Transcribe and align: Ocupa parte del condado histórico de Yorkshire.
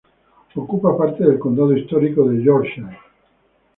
Ocupa 0.55 0.97
parte 0.97 1.23
del 1.23 1.37
condado 1.37 1.77
histórico 1.77 2.27
de 2.27 2.41
Yorkshire. 2.43 2.97